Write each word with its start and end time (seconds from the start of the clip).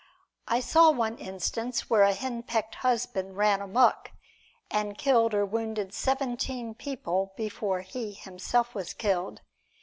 I 0.47 0.61
saw 0.61 0.89
one 0.89 1.19
instance 1.19 1.87
where 1.87 2.01
a 2.01 2.13
henpecked 2.15 2.73
husband 2.81 3.37
"ran 3.37 3.61
amok" 3.61 4.09
and 4.71 4.97
killed 4.97 5.35
or 5.35 5.45
wounded 5.45 5.93
seventeen 5.93 6.73
people 6.73 7.33
before 7.37 7.81
he 7.81 8.13
himself 8.13 8.73
was 8.73 8.95
killed. 8.95 9.41